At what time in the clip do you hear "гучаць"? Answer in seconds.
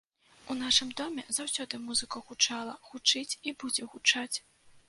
3.93-4.37